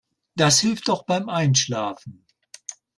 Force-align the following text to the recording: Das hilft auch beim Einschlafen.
Das 0.35 0.59
hilft 0.61 0.89
auch 0.89 1.05
beim 1.05 1.29
Einschlafen. 1.29 2.25